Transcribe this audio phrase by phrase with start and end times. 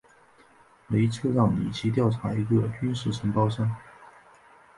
[0.87, 3.75] 雷彻让里奇调查一个军事承包商。